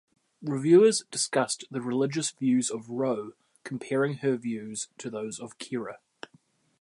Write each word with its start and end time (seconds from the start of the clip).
Reviewers 0.41 1.03
discussed 1.11 1.65
the 1.69 1.79
religious 1.79 2.31
views 2.31 2.71
of 2.71 2.89
Ro, 2.89 3.33
comparing 3.63 4.15
her 4.15 4.35
views 4.35 4.87
to 4.97 5.11
those 5.11 5.39
of 5.39 5.59
Kira. 5.59 5.97